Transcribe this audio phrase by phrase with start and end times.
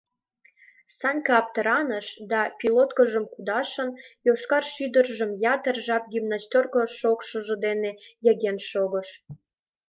[0.97, 3.89] Санька аптыраныш да, пилоткыжым кудашын,
[4.25, 7.91] йошкар шӱдыржым ятыр жап гимнастерко шокшыжо дене
[8.25, 9.07] йыген шогыш.